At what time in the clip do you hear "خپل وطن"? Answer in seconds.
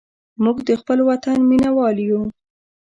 0.81-1.37